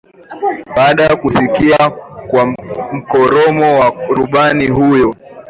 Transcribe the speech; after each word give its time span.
baada 0.75 1.03
ya 1.05 1.15
kusikia 1.15 1.89
kwa 2.27 2.45
mkoromo 2.93 3.79
wa 3.79 3.89
rubani 4.09 4.67
huyo 4.67 5.15